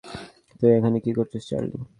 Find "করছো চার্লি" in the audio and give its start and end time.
1.17-1.77